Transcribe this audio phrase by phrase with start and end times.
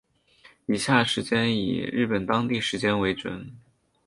[0.65, 3.55] 以下时间以日本当地时间为准